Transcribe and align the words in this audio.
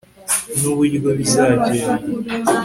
nuburyo 0.59 1.09
bizagenda 1.19 1.75